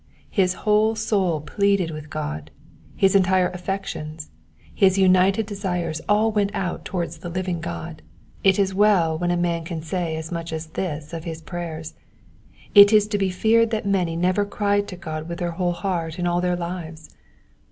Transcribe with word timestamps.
Bis 0.35 0.55
whole 0.65 0.95
soul 0.95 1.41
pleaded 1.41 1.91
with 1.91 2.09
G^, 2.09 2.47
his 2.95 3.15
entire 3.15 3.49
affections, 3.49 4.31
his 4.73 4.97
umted 4.97 5.45
desires 5.45 6.01
all 6.09 6.31
went 6.31 6.49
out 6.55 6.83
towards 6.85 7.19
the 7.19 7.29
living 7.29 7.59
God. 7.61 8.01
It 8.43 8.57
is 8.57 8.73
well 8.73 9.19
wHen 9.19 9.29
a 9.31 9.37
man 9.37 9.63
can 9.63 9.83
say 9.83 10.15
as 10.15 10.31
much 10.31 10.51
as 10.51 10.65
this 10.73 11.13
of 11.13 11.23
his 11.25 11.43
prayers: 11.43 11.93
it 12.73 12.91
is 12.91 13.05
to 13.09 13.19
be 13.19 13.29
feared 13.29 13.69
that 13.69 13.85
many 13.85 14.15
never 14.15 14.43
cried 14.43 14.87
to 14.87 14.97
€k>d 14.97 15.27
with 15.27 15.37
their 15.37 15.51
whole 15.51 15.73
heart 15.73 16.17
in 16.17 16.25
all 16.25 16.41
their 16.41 16.55
lives. 16.57 17.11